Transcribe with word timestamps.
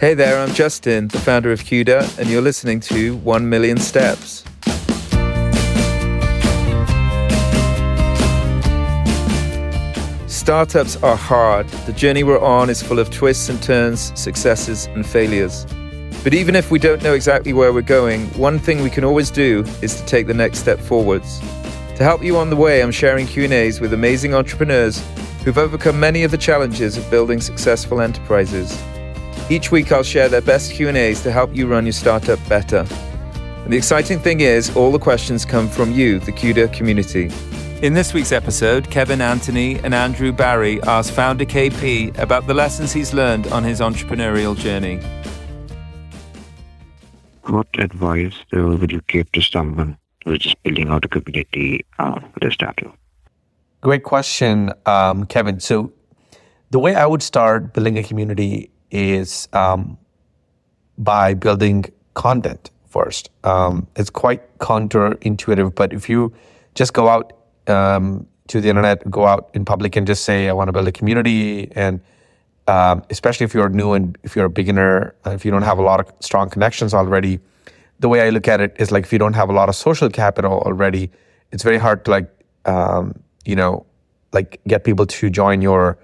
Hey 0.00 0.14
there, 0.14 0.38
I'm 0.40 0.54
Justin, 0.54 1.08
the 1.08 1.18
founder 1.18 1.52
of 1.52 1.60
Quda, 1.60 2.18
and 2.18 2.26
you're 2.30 2.40
listening 2.40 2.80
to 2.80 3.16
1 3.16 3.46
Million 3.46 3.76
Steps. 3.76 4.44
Startups 10.26 10.96
are 11.02 11.16
hard. 11.16 11.68
The 11.84 11.92
journey 11.92 12.22
we're 12.22 12.40
on 12.40 12.70
is 12.70 12.82
full 12.82 12.98
of 12.98 13.10
twists 13.10 13.50
and 13.50 13.62
turns, 13.62 14.18
successes 14.18 14.86
and 14.86 15.04
failures. 15.04 15.66
But 16.24 16.32
even 16.32 16.56
if 16.56 16.70
we 16.70 16.78
don't 16.78 17.02
know 17.02 17.12
exactly 17.12 17.52
where 17.52 17.70
we're 17.70 17.82
going, 17.82 18.28
one 18.38 18.58
thing 18.58 18.82
we 18.82 18.88
can 18.88 19.04
always 19.04 19.30
do 19.30 19.66
is 19.82 20.00
to 20.00 20.06
take 20.06 20.26
the 20.26 20.32
next 20.32 20.60
step 20.60 20.80
forwards. 20.80 21.40
To 21.96 22.02
help 22.02 22.22
you 22.22 22.38
on 22.38 22.48
the 22.48 22.56
way, 22.56 22.82
I'm 22.82 22.90
sharing 22.90 23.26
Q&As 23.26 23.82
with 23.82 23.92
amazing 23.92 24.32
entrepreneurs 24.32 25.04
who've 25.44 25.58
overcome 25.58 26.00
many 26.00 26.24
of 26.24 26.30
the 26.30 26.38
challenges 26.38 26.96
of 26.96 27.10
building 27.10 27.42
successful 27.42 28.00
enterprises. 28.00 28.82
Each 29.50 29.72
week 29.72 29.90
I'll 29.90 30.04
share 30.04 30.28
their 30.28 30.40
best 30.40 30.70
Q&As 30.74 31.24
to 31.24 31.32
help 31.32 31.56
you 31.56 31.66
run 31.66 31.84
your 31.84 31.92
startup 31.92 32.38
better. 32.48 32.86
And 33.34 33.72
the 33.72 33.76
exciting 33.76 34.20
thing 34.20 34.42
is 34.42 34.76
all 34.76 34.92
the 34.92 34.98
questions 35.00 35.44
come 35.44 35.68
from 35.68 35.90
you, 35.90 36.20
the 36.20 36.30
Quda 36.30 36.72
community. 36.72 37.32
In 37.84 37.94
this 37.94 38.14
week's 38.14 38.30
episode, 38.30 38.88
Kevin 38.92 39.20
Anthony 39.20 39.80
and 39.80 39.92
Andrew 39.92 40.30
Barry 40.30 40.80
ask 40.82 41.12
founder 41.12 41.44
KP 41.44 42.16
about 42.16 42.46
the 42.46 42.54
lessons 42.54 42.92
he's 42.92 43.12
learned 43.12 43.48
on 43.48 43.64
his 43.64 43.80
entrepreneurial 43.80 44.56
journey. 44.56 45.00
What 47.42 47.66
advice 47.76 48.34
would 48.52 48.92
you 48.92 49.00
give 49.08 49.32
to 49.32 49.42
someone 49.42 49.98
who's 50.24 50.38
just 50.38 50.62
building 50.62 50.90
out 50.90 51.04
a 51.04 51.08
community 51.08 51.84
uh, 51.98 52.20
for 52.20 52.38
their 52.40 52.52
startup? 52.52 52.96
Great 53.80 54.04
question, 54.04 54.72
um, 54.86 55.26
Kevin. 55.26 55.58
So, 55.58 55.92
the 56.70 56.78
way 56.78 56.94
I 56.94 57.04
would 57.04 57.24
start 57.24 57.72
building 57.72 57.98
a 57.98 58.04
community 58.04 58.70
is 58.90 59.48
um, 59.52 59.98
by 60.98 61.34
building 61.34 61.84
content 62.14 62.70
first. 62.88 63.30
Um, 63.44 63.86
it's 63.96 64.10
quite 64.10 64.58
counterintuitive, 64.58 65.74
but 65.74 65.92
if 65.92 66.08
you 66.08 66.32
just 66.74 66.92
go 66.92 67.08
out 67.08 67.32
um, 67.66 68.26
to 68.48 68.60
the 68.60 68.68
internet, 68.68 69.08
go 69.10 69.26
out 69.26 69.50
in 69.54 69.64
public, 69.64 69.96
and 69.96 70.06
just 70.06 70.24
say, 70.24 70.48
"I 70.48 70.52
want 70.52 70.68
to 70.68 70.72
build 70.72 70.88
a 70.88 70.92
community," 70.92 71.70
and 71.72 72.00
um, 72.66 73.02
especially 73.10 73.44
if 73.44 73.54
you're 73.54 73.68
new 73.68 73.92
and 73.92 74.18
if 74.22 74.36
you're 74.36 74.46
a 74.46 74.50
beginner, 74.50 75.14
uh, 75.26 75.30
if 75.30 75.44
you 75.44 75.50
don't 75.50 75.62
have 75.62 75.78
a 75.78 75.82
lot 75.82 76.00
of 76.00 76.12
strong 76.20 76.50
connections 76.50 76.94
already, 76.94 77.40
the 78.00 78.08
way 78.08 78.20
I 78.22 78.30
look 78.30 78.48
at 78.48 78.60
it 78.60 78.76
is 78.78 78.90
like 78.90 79.04
if 79.04 79.12
you 79.12 79.18
don't 79.18 79.34
have 79.34 79.48
a 79.50 79.52
lot 79.52 79.68
of 79.68 79.74
social 79.74 80.08
capital 80.10 80.60
already, 80.60 81.10
it's 81.52 81.62
very 81.62 81.78
hard 81.78 82.04
to 82.04 82.10
like 82.10 82.28
um, 82.66 83.14
you 83.44 83.56
know 83.56 83.86
like 84.32 84.60
get 84.66 84.84
people 84.84 85.06
to 85.06 85.30
join 85.30 85.62
your 85.62 85.98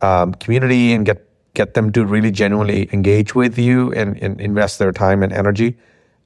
um, 0.00 0.34
community 0.34 0.92
and 0.92 1.06
get 1.06 1.28
get 1.54 1.74
them 1.74 1.92
to 1.92 2.04
really 2.04 2.30
genuinely 2.30 2.88
engage 2.92 3.34
with 3.34 3.58
you 3.58 3.92
and, 3.92 4.16
and 4.22 4.40
invest 4.40 4.78
their 4.78 4.92
time 4.92 5.22
and 5.22 5.32
energy. 5.32 5.76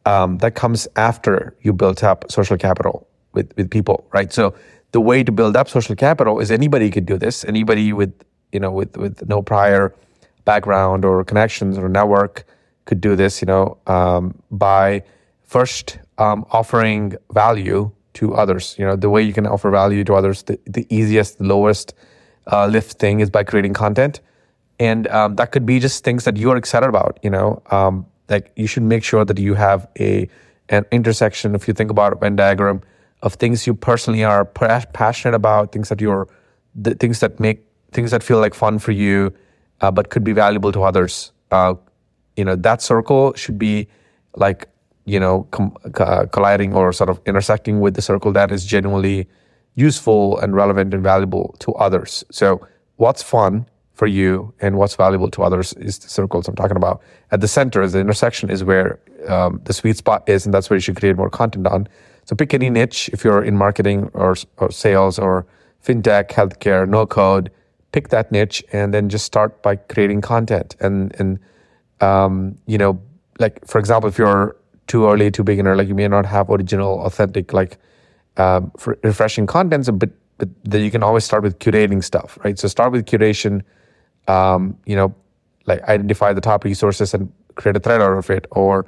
Um, 0.04 0.38
that 0.38 0.54
comes 0.54 0.86
after 0.96 1.56
you 1.62 1.72
built 1.72 2.04
up 2.04 2.30
social 2.30 2.56
capital 2.56 3.08
with, 3.32 3.52
with 3.56 3.70
people, 3.70 4.06
right? 4.12 4.32
So 4.32 4.54
the 4.92 5.00
way 5.00 5.24
to 5.24 5.32
build 5.32 5.56
up 5.56 5.68
social 5.68 5.96
capital 5.96 6.38
is 6.38 6.50
anybody 6.50 6.90
could 6.90 7.06
do 7.06 7.18
this. 7.18 7.44
Anybody 7.44 7.92
with 7.92 8.12
you 8.52 8.60
know 8.60 8.70
with 8.70 8.96
with 8.96 9.28
no 9.28 9.42
prior 9.42 9.94
background 10.44 11.04
or 11.04 11.24
connections 11.24 11.76
or 11.76 11.88
network 11.88 12.44
could 12.84 13.00
do 13.00 13.16
this. 13.16 13.42
You 13.42 13.46
know 13.46 13.78
um, 13.88 14.40
by 14.50 15.02
first 15.42 15.98
um, 16.18 16.46
offering 16.52 17.16
value 17.32 17.90
to 18.14 18.34
others. 18.34 18.76
You 18.78 18.86
know 18.86 18.94
the 18.94 19.10
way 19.10 19.22
you 19.22 19.32
can 19.32 19.46
offer 19.46 19.70
value 19.70 20.04
to 20.04 20.14
others, 20.14 20.44
the, 20.44 20.58
the 20.66 20.86
easiest, 20.88 21.38
the 21.38 21.44
lowest 21.44 21.94
uh, 22.52 22.66
lift 22.66 22.98
thing 23.00 23.18
is 23.18 23.28
by 23.28 23.42
creating 23.42 23.74
content 23.74 24.20
and 24.78 25.06
um, 25.08 25.36
that 25.36 25.52
could 25.52 25.64
be 25.64 25.78
just 25.78 26.04
things 26.04 26.24
that 26.24 26.36
you're 26.36 26.56
excited 26.56 26.88
about 26.88 27.18
you 27.22 27.30
know? 27.30 27.62
Um, 27.70 28.06
like 28.28 28.52
you 28.56 28.66
should 28.66 28.82
make 28.82 29.04
sure 29.04 29.24
that 29.24 29.38
you 29.38 29.54
have 29.54 29.88
a 29.98 30.28
an 30.68 30.84
intersection 30.90 31.54
if 31.54 31.68
you 31.68 31.74
think 31.74 31.90
about 31.90 32.12
a 32.12 32.16
venn 32.16 32.36
diagram 32.36 32.80
of 33.22 33.34
things 33.34 33.66
you 33.66 33.74
personally 33.74 34.24
are 34.24 34.44
passionate 34.44 35.34
about 35.34 35.72
things 35.72 35.88
that 35.88 36.00
you're 36.00 36.28
the 36.74 36.94
things 36.94 37.20
that 37.20 37.40
make 37.40 37.64
things 37.92 38.10
that 38.10 38.22
feel 38.22 38.38
like 38.38 38.54
fun 38.54 38.78
for 38.78 38.92
you 38.92 39.32
uh, 39.80 39.90
but 39.90 40.10
could 40.10 40.24
be 40.24 40.32
valuable 40.32 40.72
to 40.72 40.82
others. 40.82 41.32
Uh, 41.50 41.74
you 42.36 42.44
know 42.44 42.56
that 42.56 42.82
circle 42.82 43.32
should 43.34 43.58
be 43.58 43.88
like 44.34 44.68
you 45.04 45.18
know 45.18 45.44
com- 45.50 45.76
uh, 45.98 46.26
colliding 46.26 46.74
or 46.74 46.92
sort 46.92 47.08
of 47.08 47.20
intersecting 47.26 47.80
with 47.80 47.94
the 47.94 48.02
circle 48.02 48.32
that 48.32 48.50
is 48.52 48.64
genuinely 48.64 49.26
useful 49.74 50.38
and 50.38 50.54
relevant 50.54 50.92
and 50.94 51.02
valuable 51.02 51.54
to 51.58 51.72
others. 51.74 52.24
So 52.30 52.66
what's 52.96 53.22
fun 53.22 53.66
for 53.96 54.06
you 54.06 54.52
and 54.60 54.76
what's 54.76 54.94
valuable 54.94 55.30
to 55.30 55.42
others 55.42 55.72
is 55.72 55.98
the 55.98 56.08
circles 56.08 56.46
I'm 56.46 56.54
talking 56.54 56.76
about. 56.76 57.02
At 57.30 57.40
the 57.40 57.48
center, 57.48 57.80
is 57.82 57.92
the 57.94 57.98
intersection, 57.98 58.50
is 58.50 58.62
where 58.62 59.00
um, 59.26 59.60
the 59.64 59.72
sweet 59.72 59.96
spot 59.96 60.28
is, 60.28 60.44
and 60.44 60.52
that's 60.52 60.68
where 60.68 60.76
you 60.76 60.82
should 60.82 60.96
create 60.96 61.16
more 61.16 61.30
content 61.30 61.66
on. 61.66 61.88
So 62.26 62.36
pick 62.36 62.52
any 62.52 62.68
niche 62.68 63.08
if 63.14 63.24
you're 63.24 63.42
in 63.42 63.56
marketing 63.56 64.10
or, 64.12 64.36
or 64.58 64.70
sales 64.70 65.18
or 65.18 65.46
fintech, 65.82 66.28
healthcare, 66.28 66.86
no 66.86 67.06
code. 67.06 67.50
Pick 67.92 68.10
that 68.10 68.30
niche 68.30 68.62
and 68.72 68.92
then 68.92 69.08
just 69.08 69.24
start 69.24 69.62
by 69.62 69.76
creating 69.76 70.20
content. 70.20 70.76
And 70.80 71.18
and 71.18 71.38
um, 72.02 72.58
you 72.66 72.76
know, 72.76 73.00
like 73.38 73.66
for 73.66 73.78
example, 73.78 74.10
if 74.10 74.18
you're 74.18 74.56
too 74.88 75.06
early, 75.06 75.30
too 75.30 75.42
beginner, 75.42 75.74
like 75.74 75.88
you 75.88 75.94
may 75.94 76.06
not 76.06 76.26
have 76.26 76.50
original, 76.50 77.00
authentic, 77.00 77.54
like 77.54 77.78
um, 78.36 78.70
refreshing 79.02 79.46
content, 79.46 79.88
but 79.98 80.10
but 80.36 80.80
you 80.80 80.90
can 80.90 81.02
always 81.02 81.24
start 81.24 81.42
with 81.42 81.58
curating 81.60 82.04
stuff, 82.04 82.38
right? 82.44 82.58
So 82.58 82.68
start 82.68 82.92
with 82.92 83.06
curation 83.06 83.62
um, 84.28 84.76
you 84.86 84.96
know, 84.96 85.14
like 85.66 85.82
identify 85.82 86.32
the 86.32 86.40
top 86.40 86.64
resources 86.64 87.14
and 87.14 87.32
create 87.56 87.76
a 87.76 87.80
thread 87.80 88.00
out 88.00 88.16
of 88.16 88.30
it, 88.30 88.46
or 88.50 88.86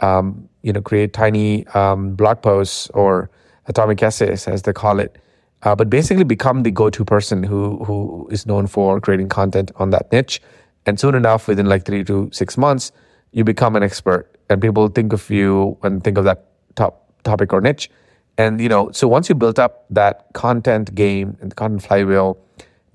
um, 0.00 0.48
you 0.62 0.72
know, 0.72 0.80
create 0.80 1.12
tiny 1.12 1.66
um, 1.68 2.14
blog 2.14 2.42
posts 2.42 2.88
or 2.90 3.30
atomic 3.66 4.02
essays, 4.02 4.46
as 4.48 4.62
they 4.62 4.72
call 4.72 5.00
it. 5.00 5.18
Uh, 5.62 5.74
but 5.74 5.90
basically, 5.90 6.24
become 6.24 6.62
the 6.62 6.70
go-to 6.70 7.04
person 7.04 7.42
who 7.42 7.84
who 7.84 8.28
is 8.30 8.46
known 8.46 8.66
for 8.66 9.00
creating 9.00 9.28
content 9.28 9.70
on 9.76 9.90
that 9.90 10.10
niche. 10.12 10.40
And 10.86 10.98
soon 10.98 11.14
enough, 11.14 11.46
within 11.48 11.66
like 11.66 11.84
three 11.84 12.04
to 12.04 12.30
six 12.32 12.56
months, 12.56 12.92
you 13.32 13.44
become 13.44 13.76
an 13.76 13.82
expert, 13.82 14.38
and 14.48 14.60
people 14.60 14.88
think 14.88 15.12
of 15.12 15.28
you 15.30 15.76
and 15.82 16.02
think 16.02 16.16
of 16.18 16.24
that 16.24 16.46
top 16.74 17.12
topic 17.22 17.52
or 17.52 17.60
niche. 17.60 17.90
And 18.38 18.60
you 18.60 18.68
know, 18.68 18.90
so 18.92 19.06
once 19.06 19.28
you 19.28 19.34
built 19.34 19.58
up 19.58 19.84
that 19.90 20.26
content 20.32 20.94
game 20.94 21.36
and 21.40 21.50
the 21.50 21.54
content 21.54 21.82
flywheel, 21.82 22.38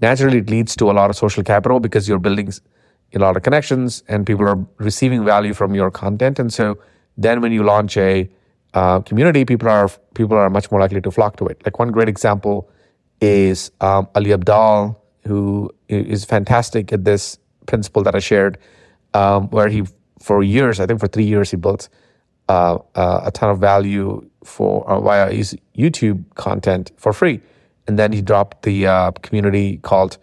naturally 0.01 0.39
it 0.39 0.49
leads 0.49 0.75
to 0.77 0.89
a 0.91 0.93
lot 0.93 1.09
of 1.09 1.15
social 1.15 1.43
capital 1.43 1.79
because 1.79 2.07
you're 2.07 2.19
building 2.19 2.51
a 3.13 3.19
lot 3.19 3.37
of 3.37 3.43
connections 3.43 4.03
and 4.07 4.25
people 4.25 4.47
are 4.47 4.59
receiving 4.77 5.23
value 5.23 5.53
from 5.53 5.73
your 5.73 5.89
content. 5.91 6.39
And 6.39 6.51
so 6.51 6.77
then 7.17 7.41
when 7.41 7.51
you 7.51 7.63
launch 7.63 7.97
a 7.97 8.29
uh, 8.73 8.99
community, 9.01 9.45
people 9.45 9.69
are 9.69 9.89
people 10.13 10.37
are 10.37 10.49
much 10.49 10.69
more 10.69 10.81
likely 10.81 11.01
to 11.01 11.11
flock 11.11 11.37
to 11.37 11.47
it. 11.47 11.61
Like 11.65 11.79
one 11.79 11.91
great 11.91 12.09
example 12.09 12.69
is 13.21 13.71
um, 13.79 14.07
Ali 14.15 14.31
Abdaal, 14.31 14.97
who 15.23 15.71
is 15.87 16.25
fantastic 16.25 16.91
at 16.91 17.05
this 17.05 17.37
principle 17.67 18.03
that 18.03 18.15
I 18.15 18.19
shared, 18.19 18.57
um, 19.13 19.49
where 19.49 19.69
he 19.69 19.85
for 20.19 20.43
years, 20.43 20.79
I 20.79 20.85
think 20.85 20.99
for 20.99 21.07
three 21.07 21.25
years, 21.25 21.51
he 21.51 21.57
built 21.57 21.87
uh, 22.49 22.79
uh, 22.95 23.21
a 23.25 23.31
ton 23.31 23.49
of 23.49 23.59
value 23.59 24.27
for 24.43 24.87
uh, 24.89 24.99
via 24.99 25.31
his 25.31 25.55
YouTube 25.77 26.23
content 26.35 26.91
for 26.97 27.13
free. 27.13 27.41
And 27.87 27.99
then 27.99 28.11
he 28.11 28.21
dropped 28.21 28.63
the 28.63 28.87
uh, 28.87 29.11
community 29.21 29.77
called 29.77 30.17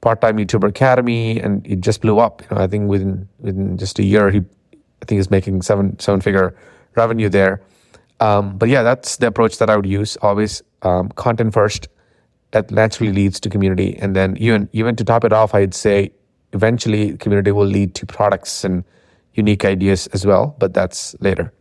Part 0.00 0.20
Time 0.20 0.36
YouTuber 0.36 0.68
Academy, 0.68 1.40
and 1.40 1.66
it 1.66 1.80
just 1.80 2.00
blew 2.00 2.18
up. 2.18 2.42
You 2.42 2.56
know, 2.56 2.62
I 2.62 2.66
think 2.66 2.88
within 2.88 3.28
within 3.38 3.78
just 3.78 3.98
a 3.98 4.02
year, 4.04 4.30
he 4.30 4.38
I 4.38 5.04
think 5.06 5.18
he's 5.18 5.30
making 5.30 5.62
seven 5.62 5.98
seven 5.98 6.20
figure 6.20 6.56
revenue 6.96 7.28
there. 7.28 7.62
Um, 8.20 8.56
but 8.58 8.68
yeah, 8.68 8.82
that's 8.82 9.16
the 9.16 9.26
approach 9.26 9.58
that 9.58 9.70
I 9.70 9.76
would 9.76 9.86
use. 9.86 10.16
Always 10.22 10.62
um, 10.82 11.08
content 11.10 11.52
first. 11.52 11.88
That 12.52 12.70
naturally 12.70 13.12
leads 13.12 13.40
to 13.40 13.50
community, 13.50 13.96
and 13.96 14.14
then 14.14 14.36
even 14.36 14.68
even 14.72 14.94
to 14.96 15.04
top 15.04 15.24
it 15.24 15.32
off, 15.32 15.54
I'd 15.54 15.74
say 15.74 16.12
eventually 16.52 17.16
community 17.16 17.50
will 17.50 17.66
lead 17.66 17.94
to 17.96 18.06
products 18.06 18.64
and 18.64 18.84
unique 19.34 19.64
ideas 19.64 20.06
as 20.08 20.24
well. 20.24 20.54
But 20.58 20.72
that's 20.72 21.16
later. 21.20 21.52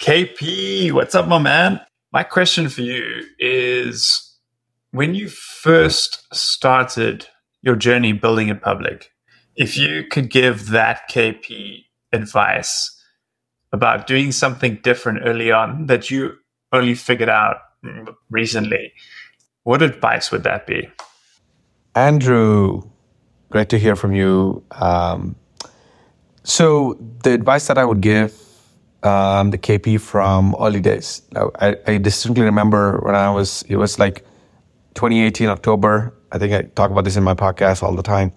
KP, 0.00 0.92
what's 0.92 1.14
up, 1.14 1.28
my 1.28 1.38
man? 1.38 1.80
My 2.12 2.22
question 2.22 2.68
for 2.68 2.82
you 2.82 3.24
is 3.38 4.38
when 4.90 5.14
you 5.14 5.28
first 5.28 6.26
started 6.32 7.26
your 7.62 7.76
journey 7.76 8.12
building 8.12 8.48
in 8.48 8.58
public, 8.58 9.10
if 9.56 9.76
you 9.76 10.04
could 10.10 10.30
give 10.30 10.68
that 10.68 11.10
KP 11.10 11.84
advice 12.12 12.92
about 13.72 14.06
doing 14.06 14.32
something 14.32 14.78
different 14.82 15.20
early 15.24 15.50
on 15.50 15.86
that 15.86 16.10
you 16.10 16.34
only 16.72 16.94
figured 16.94 17.28
out 17.28 17.56
recently, 18.30 18.92
what 19.64 19.82
advice 19.82 20.30
would 20.30 20.44
that 20.44 20.66
be? 20.66 20.88
Andrew, 21.94 22.82
great 23.50 23.68
to 23.70 23.78
hear 23.78 23.96
from 23.96 24.14
you. 24.14 24.62
Um, 24.72 25.36
so, 26.44 26.96
the 27.24 27.32
advice 27.32 27.66
that 27.66 27.76
I 27.76 27.84
would 27.84 28.00
give 28.00 28.32
um, 29.06 29.50
the 29.50 29.58
KP 29.58 30.00
from 30.00 30.54
early 30.60 30.80
days. 30.80 31.22
I, 31.34 31.76
I, 31.86 31.98
distinctly 31.98 32.44
remember 32.44 32.98
when 33.04 33.14
I 33.14 33.30
was, 33.30 33.62
it 33.68 33.76
was 33.76 33.98
like 33.98 34.24
2018 34.94 35.48
October. 35.48 36.12
I 36.32 36.38
think 36.38 36.52
I 36.52 36.62
talk 36.62 36.90
about 36.90 37.04
this 37.04 37.16
in 37.16 37.22
my 37.22 37.34
podcast 37.34 37.82
all 37.82 37.94
the 37.94 38.02
time. 38.02 38.32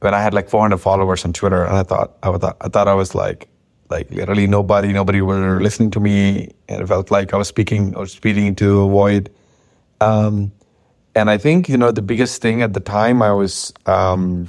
when 0.00 0.14
I 0.14 0.22
had 0.22 0.32
like 0.32 0.48
400 0.48 0.78
followers 0.78 1.24
on 1.24 1.32
Twitter, 1.32 1.64
and 1.64 1.76
I 1.76 1.82
thought 1.82 2.16
I 2.22 2.36
thought 2.38 2.56
I 2.60 2.68
thought 2.68 2.88
I 2.88 2.94
was 2.94 3.14
like 3.14 3.48
like 3.90 4.10
literally 4.10 4.46
nobody 4.46 4.92
nobody 4.92 5.20
were 5.20 5.60
listening 5.60 5.90
to 5.92 6.00
me, 6.00 6.50
and 6.68 6.80
it 6.82 6.86
felt 6.86 7.10
like 7.10 7.34
I 7.34 7.36
was 7.36 7.48
speaking 7.48 7.94
or 7.96 8.06
speaking 8.06 8.46
into 8.46 8.80
a 8.80 8.88
void. 8.88 9.30
Um, 10.00 10.52
and 11.14 11.28
I 11.30 11.38
think 11.38 11.68
you 11.68 11.76
know 11.76 11.90
the 11.90 12.02
biggest 12.02 12.40
thing 12.40 12.62
at 12.62 12.74
the 12.74 12.80
time 12.80 13.22
I 13.22 13.32
was 13.32 13.72
um, 13.86 14.48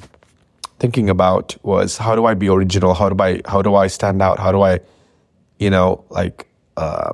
thinking 0.79 1.09
about 1.09 1.57
was 1.63 1.97
how 1.97 2.15
do 2.15 2.25
I 2.25 2.33
be 2.33 2.50
original? 2.50 2.94
How 2.94 3.09
do 3.09 3.21
I 3.23 3.41
how 3.45 3.61
do 3.61 3.75
I 3.75 3.88
stand 3.88 4.21
out? 4.21 4.39
How 4.39 4.51
do 4.51 4.61
I, 4.61 4.79
you 5.59 5.69
know, 5.69 6.03
like 6.09 6.47
uh, 6.77 7.13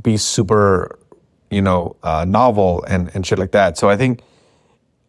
be 0.00 0.16
super, 0.16 0.98
you 1.50 1.60
know, 1.60 1.96
uh, 2.02 2.24
novel 2.26 2.84
and 2.88 3.10
and 3.14 3.26
shit 3.26 3.38
like 3.38 3.52
that. 3.52 3.76
So 3.76 3.90
I 3.90 3.96
think 3.96 4.22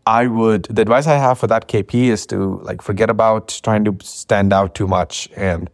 I 0.05 0.27
would 0.27 0.63
the 0.63 0.81
advice 0.81 1.07
I 1.07 1.15
have 1.15 1.39
for 1.39 1.47
that 1.47 1.69
KP 1.69 2.09
is 2.09 2.25
to 2.27 2.59
like 2.63 2.81
forget 2.81 3.09
about 3.09 3.59
trying 3.63 3.85
to 3.85 3.95
stand 4.01 4.51
out 4.51 4.75
too 4.75 4.87
much 4.87 5.29
and 5.35 5.69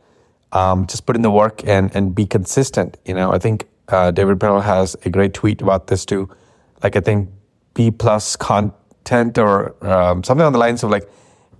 um, 0.51 0.85
just 0.87 1.05
put 1.05 1.15
in 1.15 1.21
the 1.23 1.31
work 1.31 1.65
and 1.65 1.95
and 1.95 2.13
be 2.13 2.25
consistent. 2.25 2.97
You 3.05 3.15
know, 3.15 3.31
I 3.31 3.39
think 3.39 3.67
uh, 3.87 4.11
David 4.11 4.39
Perell 4.39 4.63
has 4.63 4.95
a 5.05 5.09
great 5.09 5.33
tweet 5.33 5.61
about 5.61 5.87
this 5.87 6.05
too. 6.05 6.29
Like 6.83 6.95
I 6.95 6.99
think 6.99 7.29
B 7.73 7.91
plus 7.91 8.35
content 8.35 9.37
or 9.37 9.75
um, 9.85 10.23
something 10.23 10.45
on 10.45 10.53
the 10.53 10.59
lines 10.59 10.83
of 10.83 10.91
like 10.91 11.09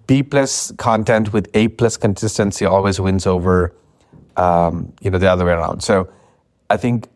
B 0.06 0.24
plus 0.24 0.72
content 0.74 1.34
with 1.34 1.48
A 1.54 1.70
plus 1.70 1.98
consistency 1.98 2.66
always 2.66 3.00
wins 3.00 3.26
over 3.26 3.74
um, 4.40 4.94
you 5.02 5.12
know 5.12 5.18
the 5.18 5.30
other 5.30 5.46
way 5.46 5.52
around. 5.52 5.82
So 5.82 6.10
I 6.70 6.78
think 6.78 7.08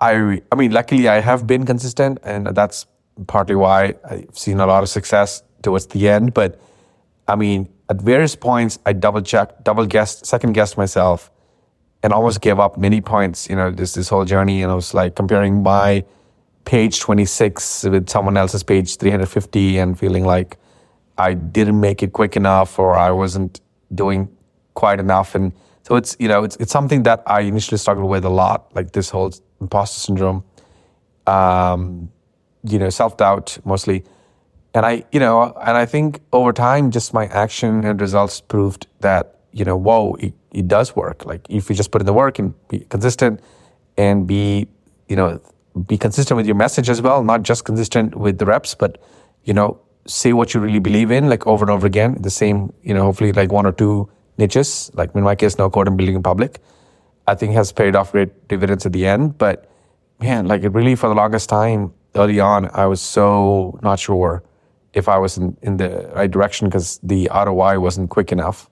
I 0.00 0.42
I 0.52 0.54
mean 0.54 0.72
luckily 0.72 1.08
I 1.08 1.20
have 1.20 1.46
been 1.46 1.64
consistent 1.64 2.18
and 2.22 2.46
that's 2.48 2.86
partly 3.26 3.56
why 3.56 3.94
I've 4.08 4.38
seen 4.38 4.60
a 4.60 4.66
lot 4.66 4.82
of 4.82 4.88
success 4.88 5.42
towards 5.62 5.86
the 5.86 6.08
end. 6.08 6.34
But 6.34 6.60
I 7.26 7.36
mean, 7.36 7.68
at 7.88 8.00
various 8.00 8.36
points, 8.36 8.78
I 8.86 8.92
double 8.92 9.22
checked, 9.22 9.64
double 9.64 9.86
guessed, 9.86 10.26
second 10.26 10.52
guessed 10.52 10.76
myself, 10.76 11.30
and 12.02 12.12
almost 12.12 12.40
gave 12.40 12.58
up 12.58 12.76
many 12.78 13.00
points. 13.00 13.48
You 13.48 13.56
know, 13.56 13.70
this 13.70 13.94
this 13.94 14.08
whole 14.08 14.24
journey, 14.24 14.62
and 14.62 14.70
I 14.70 14.74
was 14.74 14.94
like 14.94 15.16
comparing 15.16 15.62
my 15.62 16.04
page 16.64 17.00
26 17.00 17.84
with 17.84 18.08
someone 18.10 18.36
else's 18.36 18.62
page 18.62 18.96
350, 18.98 19.78
and 19.78 19.98
feeling 19.98 20.24
like 20.24 20.58
I 21.16 21.34
didn't 21.34 21.80
make 21.80 22.02
it 22.02 22.12
quick 22.12 22.36
enough, 22.36 22.78
or 22.78 22.94
I 22.94 23.10
wasn't 23.10 23.60
doing 23.94 24.28
quite 24.74 25.00
enough, 25.00 25.34
and 25.34 25.52
so 25.88 25.96
it's 25.96 26.16
you 26.18 26.28
know 26.28 26.44
it's 26.44 26.56
it's 26.56 26.70
something 26.70 27.02
that 27.04 27.22
I 27.26 27.40
initially 27.40 27.78
struggled 27.78 28.10
with 28.10 28.24
a 28.24 28.28
lot, 28.28 28.70
like 28.74 28.92
this 28.92 29.08
whole 29.08 29.32
imposter 29.60 30.00
syndrome. 30.00 30.44
Um, 31.26 32.10
you 32.62 32.78
know, 32.78 32.90
self 32.90 33.16
doubt 33.16 33.58
mostly. 33.64 34.04
And 34.74 34.84
I, 34.84 35.04
you 35.12 35.18
know, 35.18 35.54
and 35.66 35.76
I 35.76 35.86
think 35.86 36.20
over 36.32 36.52
time, 36.52 36.90
just 36.90 37.14
my 37.14 37.26
action 37.26 37.84
and 37.84 38.00
results 38.00 38.40
proved 38.40 38.86
that, 39.00 39.40
you 39.52 39.64
know, 39.64 39.76
whoa, 39.76 40.14
it, 40.20 40.34
it 40.52 40.68
does 40.68 40.94
work. 40.94 41.24
Like 41.24 41.46
if 41.48 41.70
you 41.70 41.74
just 41.74 41.90
put 41.90 42.02
in 42.02 42.06
the 42.06 42.12
work 42.12 42.38
and 42.38 42.54
be 42.68 42.80
consistent 42.80 43.40
and 43.96 44.26
be, 44.26 44.68
you 45.08 45.16
know, 45.16 45.40
be 45.86 45.96
consistent 45.96 46.36
with 46.36 46.46
your 46.46 46.54
message 46.54 46.90
as 46.90 47.00
well, 47.00 47.24
not 47.24 47.42
just 47.42 47.64
consistent 47.64 48.14
with 48.14 48.38
the 48.38 48.44
reps, 48.44 48.74
but, 48.74 49.00
you 49.44 49.54
know, 49.54 49.80
say 50.06 50.34
what 50.34 50.52
you 50.52 50.60
really 50.60 50.80
believe 50.80 51.10
in, 51.10 51.28
like 51.28 51.46
over 51.46 51.64
and 51.64 51.70
over 51.70 51.86
again, 51.86 52.16
the 52.20 52.30
same, 52.30 52.72
you 52.82 52.92
know, 52.92 53.04
hopefully 53.04 53.32
like 53.32 53.50
one 53.50 53.64
or 53.64 53.72
two 53.72 54.08
niches, 54.38 54.90
like 54.94 55.14
in 55.14 55.22
my 55.22 55.34
case, 55.34 55.58
no 55.58 55.68
code 55.70 55.88
and 55.88 55.96
building 55.96 56.16
in 56.16 56.22
public, 56.22 56.60
I 57.26 57.34
think 57.34 57.52
has 57.54 57.72
paid 57.72 57.94
off 57.94 58.12
great 58.12 58.48
dividends 58.48 58.86
at 58.86 58.92
the 58.92 59.06
end. 59.06 59.38
But 59.38 59.70
man, 60.20 60.46
like 60.46 60.62
it 60.62 60.70
really 60.70 60.94
for 60.94 61.08
the 61.08 61.14
longest 61.14 61.48
time, 61.48 61.92
early 62.14 62.40
on, 62.40 62.70
I 62.72 62.86
was 62.86 63.00
so 63.00 63.78
not 63.82 63.98
sure 63.98 64.42
if 64.94 65.08
I 65.08 65.18
was 65.18 65.36
in, 65.36 65.56
in 65.62 65.76
the 65.76 66.10
right 66.14 66.30
direction 66.30 66.68
because 66.68 66.98
the 67.02 67.28
ROI 67.32 67.80
wasn't 67.80 68.10
quick 68.10 68.32
enough. 68.32 68.68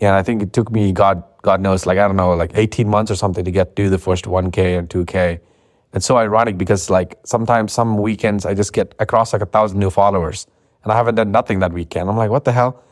And 0.00 0.14
I 0.14 0.22
think 0.22 0.42
it 0.42 0.52
took 0.52 0.70
me, 0.70 0.92
God, 0.92 1.24
God 1.42 1.60
knows, 1.60 1.84
like, 1.84 1.98
I 1.98 2.06
don't 2.06 2.16
know, 2.16 2.32
like 2.34 2.52
18 2.54 2.88
months 2.88 3.10
or 3.10 3.16
something 3.16 3.44
to 3.44 3.50
get 3.50 3.74
to 3.76 3.90
the 3.90 3.98
first 3.98 4.26
1K 4.26 4.78
and 4.78 4.88
2K. 4.88 5.40
And 5.92 6.04
so 6.04 6.16
ironic 6.16 6.56
because, 6.56 6.88
like, 6.88 7.18
sometimes 7.24 7.72
some 7.72 7.98
weekends 7.98 8.46
I 8.46 8.54
just 8.54 8.72
get 8.72 8.94
across 8.98 9.32
like 9.32 9.42
a 9.42 9.46
thousand 9.46 9.80
new 9.80 9.90
followers 9.90 10.46
and 10.84 10.92
I 10.92 10.96
haven't 10.96 11.16
done 11.16 11.32
nothing 11.32 11.58
that 11.60 11.72
weekend. 11.72 12.08
I'm 12.08 12.16
like, 12.16 12.30
what 12.30 12.44
the 12.44 12.52
hell? 12.52 12.82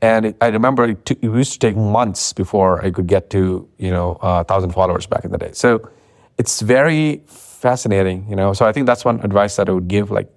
And 0.00 0.26
it, 0.26 0.36
I 0.40 0.48
remember 0.48 0.84
it, 0.84 1.10
it, 1.10 1.22
used 1.22 1.52
to 1.54 1.58
take 1.58 1.76
months 1.76 2.32
before 2.32 2.84
I 2.84 2.90
could 2.90 3.06
get 3.06 3.30
to, 3.30 3.68
you 3.78 3.90
know, 3.90 4.18
a 4.22 4.26
uh, 4.26 4.44
thousand 4.44 4.72
followers 4.72 5.06
back 5.06 5.24
in 5.24 5.30
the 5.30 5.38
day. 5.38 5.50
So 5.52 5.88
it's 6.36 6.60
very 6.60 7.22
fascinating, 7.26 8.28
you 8.28 8.36
know. 8.36 8.52
So 8.52 8.66
I 8.66 8.72
think 8.72 8.86
that's 8.86 9.04
one 9.04 9.20
advice 9.20 9.56
that 9.56 9.68
I 9.68 9.72
would 9.72 9.88
give. 9.88 10.10
Like, 10.10 10.30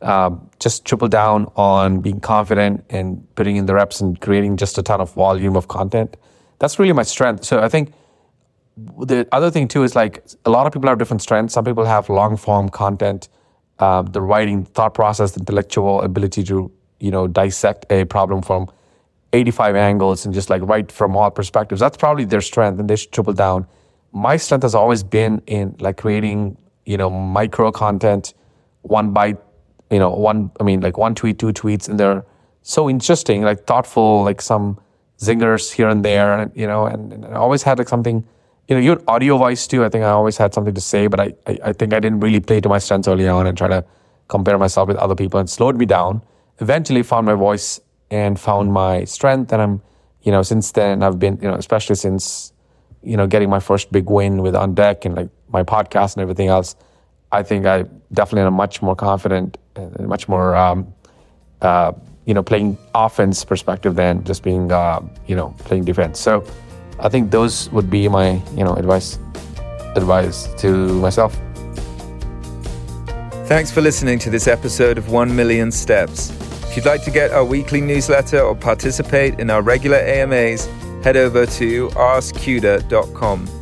um, 0.00 0.50
just 0.58 0.84
triple 0.84 1.08
down 1.08 1.46
on 1.54 2.00
being 2.00 2.20
confident 2.20 2.84
and 2.90 3.24
putting 3.36 3.56
in 3.56 3.66
the 3.66 3.74
reps 3.74 4.00
and 4.00 4.20
creating 4.20 4.56
just 4.56 4.76
a 4.78 4.82
ton 4.82 5.00
of 5.00 5.12
volume 5.14 5.56
of 5.56 5.68
content. 5.68 6.16
That's 6.58 6.78
really 6.78 6.92
my 6.92 7.04
strength. 7.04 7.44
So 7.44 7.60
I 7.60 7.68
think 7.68 7.92
the 8.76 9.28
other 9.32 9.50
thing 9.50 9.68
too 9.68 9.82
is 9.84 9.94
like 9.94 10.24
a 10.44 10.50
lot 10.50 10.66
of 10.66 10.72
people 10.72 10.88
have 10.88 10.98
different 10.98 11.22
strengths. 11.22 11.54
Some 11.54 11.64
people 11.64 11.84
have 11.84 12.08
long 12.08 12.36
form 12.36 12.68
content, 12.68 13.28
um, 13.78 14.06
the 14.06 14.20
writing 14.20 14.64
thought 14.64 14.94
process, 14.94 15.32
the 15.32 15.40
intellectual 15.40 16.02
ability 16.02 16.42
to 16.44 16.70
you 17.00 17.10
know 17.10 17.26
dissect 17.26 17.86
a 17.90 18.04
problem 18.04 18.42
from 18.42 18.68
85 19.32 19.76
angles 19.76 20.24
and 20.24 20.34
just 20.34 20.50
like 20.50 20.62
write 20.62 20.92
from 20.92 21.16
all 21.16 21.30
perspectives. 21.30 21.80
That's 21.80 21.96
probably 21.96 22.24
their 22.24 22.40
strength, 22.40 22.78
and 22.78 22.88
they 22.88 22.96
should 22.96 23.12
triple 23.12 23.32
down. 23.32 23.66
My 24.12 24.36
strength 24.36 24.62
has 24.62 24.74
always 24.74 25.02
been 25.02 25.42
in 25.46 25.76
like 25.80 25.96
creating 25.96 26.58
you 26.84 26.96
know, 26.96 27.10
micro 27.10 27.70
content, 27.70 28.34
one 28.82 29.14
byte, 29.14 29.38
you 29.90 29.98
know, 29.98 30.10
one, 30.10 30.50
I 30.58 30.64
mean, 30.64 30.80
like 30.80 30.98
one 30.98 31.14
tweet, 31.14 31.38
two 31.38 31.52
tweets, 31.52 31.88
and 31.88 31.98
they're 31.98 32.24
so 32.62 32.88
interesting, 32.88 33.42
like 33.42 33.66
thoughtful, 33.66 34.24
like 34.24 34.40
some 34.40 34.80
zingers 35.18 35.72
here 35.72 35.88
and 35.88 36.04
there, 36.04 36.38
and, 36.38 36.52
you 36.54 36.66
know, 36.66 36.86
and, 36.86 37.12
and 37.12 37.26
I 37.26 37.34
always 37.34 37.62
had 37.62 37.78
like 37.78 37.88
something, 37.88 38.24
you 38.68 38.74
know, 38.74 38.80
you 38.80 38.90
had 38.90 39.02
audio 39.06 39.38
voice 39.38 39.66
too. 39.66 39.84
I 39.84 39.88
think 39.88 40.04
I 40.04 40.10
always 40.10 40.36
had 40.36 40.54
something 40.54 40.74
to 40.74 40.80
say, 40.80 41.06
but 41.06 41.20
I, 41.20 41.34
I, 41.46 41.58
I 41.66 41.72
think 41.72 41.92
I 41.92 42.00
didn't 42.00 42.20
really 42.20 42.40
play 42.40 42.60
to 42.60 42.68
my 42.68 42.78
strengths 42.78 43.08
early 43.08 43.28
on 43.28 43.46
and 43.46 43.56
try 43.56 43.68
to 43.68 43.84
compare 44.28 44.58
myself 44.58 44.88
with 44.88 44.96
other 44.96 45.14
people 45.14 45.38
and 45.38 45.48
slowed 45.48 45.76
me 45.76 45.86
down. 45.86 46.22
Eventually 46.60 47.02
found 47.02 47.26
my 47.26 47.34
voice 47.34 47.80
and 48.12 48.38
found 48.38 48.72
my 48.72 49.04
strength. 49.04 49.52
And 49.52 49.62
I'm, 49.62 49.82
you 50.22 50.30
know, 50.30 50.42
since 50.42 50.70
then 50.72 51.02
I've 51.02 51.18
been, 51.18 51.38
you 51.40 51.48
know, 51.48 51.54
especially 51.54 51.96
since, 51.96 52.52
you 53.02 53.16
know, 53.16 53.26
getting 53.26 53.48
my 53.48 53.58
first 53.58 53.90
big 53.90 54.08
win 54.10 54.42
with 54.42 54.54
On 54.54 54.74
Deck 54.74 55.06
and 55.06 55.16
like 55.16 55.30
my 55.48 55.62
podcast 55.62 56.14
and 56.14 56.22
everything 56.22 56.48
else, 56.48 56.76
I 57.32 57.42
think 57.42 57.64
I 57.64 57.86
definitely 58.12 58.46
am 58.46 58.54
much 58.54 58.82
more 58.82 58.94
confident 58.94 59.56
and 59.74 60.06
much 60.06 60.28
more, 60.28 60.54
um, 60.54 60.92
uh, 61.62 61.92
you 62.26 62.34
know, 62.34 62.42
playing 62.42 62.76
offense 62.94 63.44
perspective 63.44 63.94
than 63.96 64.22
just 64.24 64.42
being, 64.42 64.70
uh, 64.70 65.00
you 65.26 65.34
know, 65.34 65.54
playing 65.60 65.84
defense. 65.84 66.20
So 66.20 66.44
I 67.00 67.08
think 67.08 67.30
those 67.30 67.70
would 67.70 67.88
be 67.88 68.08
my, 68.08 68.42
you 68.54 68.62
know, 68.62 68.74
advice, 68.74 69.18
advice 69.96 70.52
to 70.58 70.68
myself. 71.00 71.34
Thanks 73.46 73.70
for 73.70 73.80
listening 73.80 74.18
to 74.20 74.30
this 74.30 74.46
episode 74.46 74.98
of 74.98 75.10
1 75.10 75.34
Million 75.34 75.72
Steps. 75.72 76.41
If 76.72 76.76
you'd 76.76 76.86
like 76.86 77.04
to 77.04 77.10
get 77.10 77.32
our 77.32 77.44
weekly 77.44 77.82
newsletter 77.82 78.40
or 78.40 78.56
participate 78.56 79.38
in 79.38 79.50
our 79.50 79.60
regular 79.60 79.98
AMAs, 79.98 80.64
head 81.04 81.18
over 81.18 81.44
to 81.44 81.88
askquda.com. 81.90 83.61